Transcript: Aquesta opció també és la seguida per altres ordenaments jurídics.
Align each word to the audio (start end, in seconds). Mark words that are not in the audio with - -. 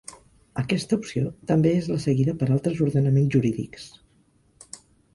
Aquesta 0.61 0.97
opció 1.01 1.29
també 1.51 1.75
és 1.83 1.91
la 1.93 1.99
seguida 2.07 2.37
per 2.41 2.49
altres 2.57 2.83
ordenaments 2.89 3.39
jurídics. 3.39 3.89